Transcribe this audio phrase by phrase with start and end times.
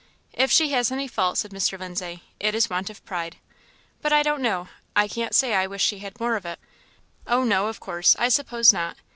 [0.33, 1.77] "If she has any fault," said Mr.
[1.77, 3.35] Lindsay, "it is want of pride
[4.01, 6.57] but I don't know I can't say I wish she had more of it."
[7.27, 8.15] "Oh, no, of course!
[8.17, 8.97] I suppose not.